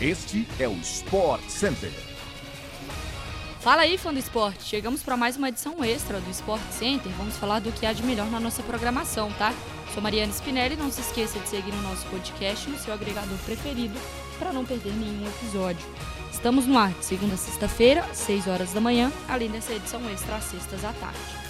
Este 0.00 0.46
é 0.60 0.68
o 0.68 0.74
Sport 0.74 1.42
Center. 1.48 1.90
Fala 3.58 3.82
aí, 3.82 3.98
fã 3.98 4.12
do 4.12 4.18
esporte! 4.20 4.62
Chegamos 4.62 5.02
para 5.02 5.16
mais 5.16 5.36
uma 5.36 5.48
edição 5.48 5.82
extra 5.82 6.20
do 6.20 6.30
Sport 6.30 6.62
Center. 6.70 7.10
Vamos 7.14 7.36
falar 7.36 7.58
do 7.58 7.72
que 7.72 7.84
há 7.84 7.92
de 7.92 8.04
melhor 8.04 8.30
na 8.30 8.38
nossa 8.38 8.62
programação, 8.62 9.32
tá? 9.32 9.52
Sou 9.92 10.00
Mariana 10.00 10.32
Spinelli. 10.32 10.76
Não 10.76 10.88
se 10.88 11.00
esqueça 11.00 11.40
de 11.40 11.48
seguir 11.48 11.72
o 11.72 11.82
nosso 11.82 12.06
podcast 12.06 12.70
no 12.70 12.78
seu 12.78 12.94
agregador 12.94 13.36
preferido 13.38 13.98
para 14.38 14.52
não 14.52 14.64
perder 14.64 14.92
nenhum 14.92 15.26
episódio. 15.26 15.84
Estamos 16.30 16.64
no 16.64 16.78
ar 16.78 16.92
de 16.92 17.04
segunda 17.04 17.34
a 17.34 17.36
sexta-feira, 17.36 18.06
6 18.14 18.46
horas 18.46 18.72
da 18.72 18.80
manhã, 18.80 19.10
além 19.28 19.50
dessa 19.50 19.72
edição 19.72 20.00
extra 20.10 20.36
às 20.36 20.44
sextas 20.44 20.84
à 20.84 20.92
tarde. 20.92 21.47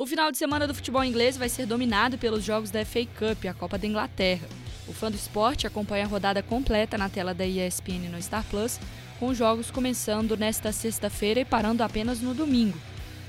O 0.00 0.06
final 0.06 0.30
de 0.30 0.38
semana 0.38 0.64
do 0.64 0.72
futebol 0.72 1.02
inglês 1.02 1.36
vai 1.36 1.48
ser 1.48 1.66
dominado 1.66 2.16
pelos 2.18 2.44
jogos 2.44 2.70
da 2.70 2.84
FA 2.84 3.04
Cup, 3.04 3.46
a 3.46 3.52
Copa 3.52 3.76
da 3.76 3.84
Inglaterra. 3.84 4.46
O 4.86 4.92
fã 4.92 5.10
do 5.10 5.16
esporte 5.16 5.66
acompanha 5.66 6.04
a 6.04 6.06
rodada 6.06 6.40
completa 6.40 6.96
na 6.96 7.08
tela 7.08 7.34
da 7.34 7.44
ESPN 7.44 8.08
no 8.08 8.22
Star 8.22 8.44
Plus, 8.44 8.78
com 9.18 9.26
os 9.26 9.36
jogos 9.36 9.72
começando 9.72 10.36
nesta 10.36 10.70
sexta-feira 10.70 11.40
e 11.40 11.44
parando 11.44 11.82
apenas 11.82 12.20
no 12.20 12.32
domingo. 12.32 12.78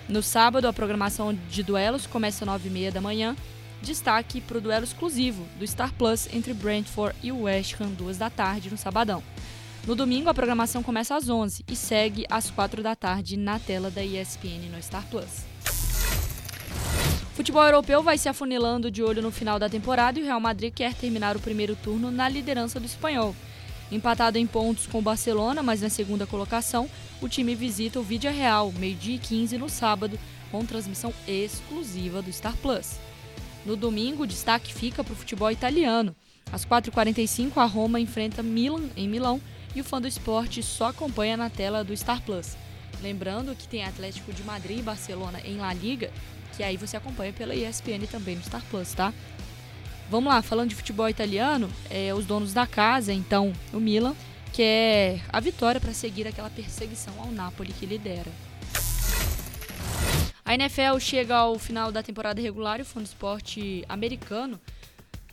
No 0.08 0.22
sábado, 0.22 0.68
a 0.68 0.74
programação 0.74 1.34
de 1.50 1.64
duelos 1.64 2.06
começa 2.06 2.46
às 2.46 2.62
9h30 2.62 2.92
da 2.92 3.02
manhã. 3.02 3.36
Destaque 3.82 4.40
para 4.40 4.60
o 4.60 4.62
duelo 4.62 4.84
exclusivo 4.84 5.48
do 5.58 5.66
Star 5.66 5.92
Plus 5.96 6.32
entre 6.32 6.54
Brentford 6.54 7.16
e 7.24 7.32
West 7.32 7.82
Ham, 7.82 7.94
2 7.94 8.16
da 8.20 8.30
tarde, 8.30 8.70
no 8.70 8.78
sabadão. 8.78 9.24
No 9.88 9.96
domingo, 9.96 10.30
a 10.30 10.36
programação 10.36 10.84
começa 10.84 11.16
às 11.16 11.30
11 11.30 11.66
e 11.68 11.76
segue 11.76 12.28
às 12.30 12.52
4 12.52 12.84
da 12.84 12.96
tarde 12.96 13.38
na 13.38 13.58
tela 13.58 13.90
da 13.90 14.04
ESPN 14.04 14.70
no 14.72 14.80
Star 14.84 15.04
Plus. 15.10 15.50
Futebol 17.40 17.64
europeu 17.64 18.04
vai 18.04 18.18
se 18.18 18.28
afunilando 18.28 18.92
de 18.92 19.02
olho 19.02 19.22
no 19.22 19.32
final 19.32 19.58
da 19.58 19.70
temporada 19.70 20.20
e 20.20 20.22
o 20.22 20.26
Real 20.26 20.42
Madrid 20.42 20.74
quer 20.74 20.94
terminar 20.94 21.38
o 21.38 21.40
primeiro 21.40 21.74
turno 21.74 22.12
na 22.12 22.28
liderança 22.28 22.82
do 22.82 22.86
espanhol. 22.86 23.34
Empatado 23.90 24.38
em 24.38 24.46
pontos 24.46 24.86
com 24.88 25.00
o 25.00 25.02
Barcelona, 25.02 25.64
mas 25.64 25.80
na 25.80 25.88
segunda 25.88 26.28
colocação, 26.28 26.90
o 27.22 27.30
time 27.30 27.56
visita 27.56 27.98
o 27.98 28.04
Vídea 28.04 28.30
Real, 28.30 28.74
meio-dia 28.74 29.16
e 29.16 29.20
15 29.20 29.58
no 29.58 29.70
sábado, 29.70 30.20
com 30.52 30.66
transmissão 30.66 31.14
exclusiva 31.26 32.22
do 32.22 32.30
Star 32.30 32.58
Plus. 32.58 33.00
No 33.66 33.78
domingo, 33.78 34.24
o 34.24 34.28
destaque 34.28 34.74
fica 34.74 35.02
para 35.02 35.14
o 35.14 35.16
futebol 35.16 35.50
italiano. 35.50 36.14
Às 36.52 36.66
4h45, 36.66 37.56
a 37.56 37.64
Roma 37.64 38.02
enfrenta 38.02 38.44
Milan 38.44 38.90
em 38.98 39.08
Milão 39.08 39.40
e 39.74 39.80
o 39.80 39.84
fã 39.86 40.02
do 40.02 40.10
esporte 40.10 40.62
só 40.62 40.88
acompanha 40.88 41.38
na 41.38 41.50
tela 41.50 41.86
do 41.86 41.96
Star 41.96 42.22
Plus. 42.22 42.58
Lembrando 43.02 43.56
que 43.56 43.68
tem 43.68 43.84
Atlético 43.84 44.34
de 44.34 44.44
Madrid 44.44 44.80
e 44.80 44.82
Barcelona 44.82 45.40
em 45.44 45.58
La 45.58 45.74
Liga 45.74 46.12
que 46.60 46.64
aí 46.64 46.76
você 46.76 46.98
acompanha 46.98 47.32
pela 47.32 47.56
ESPN 47.56 48.06
também 48.12 48.36
no 48.36 48.44
Star 48.44 48.62
Plus, 48.70 48.94
tá? 48.94 49.14
Vamos 50.10 50.34
lá, 50.34 50.42
falando 50.42 50.68
de 50.68 50.76
futebol 50.76 51.08
italiano, 51.08 51.72
é, 51.90 52.14
os 52.14 52.26
donos 52.26 52.54
da 52.54 52.68
casa, 52.68 53.14
então, 53.14 53.54
o 53.72 53.80
Milan, 53.80 54.14
quer 54.52 55.22
a 55.32 55.40
vitória 55.40 55.80
para 55.80 55.94
seguir 55.94 56.28
aquela 56.28 56.50
perseguição 56.50 57.14
ao 57.18 57.32
Napoli 57.32 57.72
que 57.72 57.86
lidera. 57.86 58.30
A 60.44 60.54
NFL 60.54 61.00
chega 61.00 61.38
ao 61.38 61.58
final 61.58 61.94
da 61.94 62.04
temporada 62.04 62.42
regular 62.42 62.80
e 62.80 62.82
o 62.82 62.86
Fundo 62.86 63.06
Esporte 63.06 63.86
americano 63.88 64.60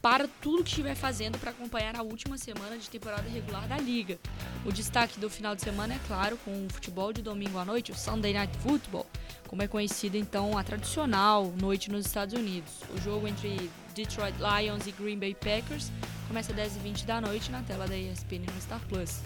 para 0.07 0.29
tudo 0.41 0.63
que 0.63 0.71
estiver 0.71 0.95
fazendo 0.95 1.37
para 1.37 1.51
acompanhar 1.51 1.97
a 1.97 2.03
última 2.03 2.39
semana 2.39 2.79
de 2.79 2.89
temporada 2.89 3.29
regular 3.29 3.67
da 3.67 3.77
liga. 3.77 4.17
O 4.65 4.71
destaque 4.71 5.19
do 5.19 5.29
final 5.29 5.57
de 5.57 5.63
semana 5.63 5.95
é 5.95 6.01
claro 6.07 6.39
com 6.45 6.65
o 6.65 6.69
futebol 6.73 7.13
de 7.13 7.23
domingo 7.23 7.59
à 7.59 7.65
noite, 7.65 7.91
o 7.91 7.95
Sunday 7.97 8.33
Night 8.33 8.57
Football, 8.59 9.05
como 9.49 9.65
é 9.65 9.67
conhecida 9.67 10.17
então 10.17 10.57
a 10.57 10.63
tradicional 10.63 11.53
noite 11.61 11.91
nos 11.91 12.07
Estados 12.07 12.39
Unidos. 12.39 12.71
O 12.97 13.01
jogo 13.01 13.27
entre 13.27 13.69
Detroit 13.97 14.37
Lions 14.39 14.87
e 14.87 14.93
Green 14.93 15.19
Bay 15.19 15.35
Packers 15.35 15.91
começa 16.29 16.53
às 16.53 16.57
10h20 16.57 17.05
da 17.05 17.21
noite 17.21 17.51
na 17.51 17.63
tela 17.63 17.89
da 17.89 17.99
ESPN 17.99 18.47
no 18.55 18.63
Star 18.63 18.81
Plus. 18.89 19.19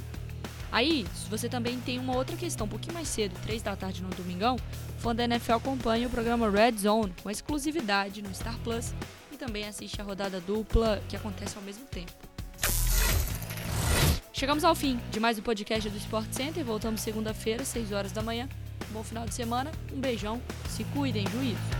Aí, 0.73 1.07
você 1.29 1.47
também 1.47 1.79
tem 1.81 1.99
uma 1.99 2.17
outra 2.17 2.39
questão, 2.39 2.67
um 2.67 2.71
pouquinho 2.71 2.95
mais 2.95 3.09
cedo, 3.09 3.39
3 3.43 3.61
da 3.61 3.77
tarde 3.77 4.03
no 4.03 4.09
domingão, 4.09 4.57
o 4.57 5.01
fã 5.03 5.15
da 5.15 5.25
NFL 5.25 5.57
acompanha 5.57 6.07
o 6.07 6.11
programa 6.11 6.49
Red 6.49 6.79
Zone 6.79 7.13
com 7.23 7.31
exclusividade 7.31 8.23
no 8.23 8.35
Star 8.35 8.59
Plus 8.61 8.95
também 9.41 9.67
assiste 9.67 9.99
a 9.99 10.05
rodada 10.05 10.39
dupla 10.39 11.03
que 11.09 11.17
acontece 11.17 11.57
ao 11.57 11.63
mesmo 11.63 11.87
tempo. 11.87 12.13
Chegamos 14.35 14.65
ao 14.65 14.75
fim 14.75 15.01
de 15.11 15.19
mais 15.19 15.39
um 15.39 15.43
podcast 15.43 15.89
do 15.89 15.97
Sport 15.97 16.31
Center. 16.31 16.63
Voltamos 16.63 17.01
segunda-feira, 17.01 17.65
6 17.65 17.91
horas 17.91 18.13
da 18.13 18.23
manhã. 18.23 18.47
Bom 18.91 19.03
final 19.03 19.25
de 19.25 19.35
semana, 19.35 19.73
um 19.93 20.01
beijão, 20.01 20.43
se 20.69 20.85
cuidem, 20.85 21.27
juízo. 21.29 21.80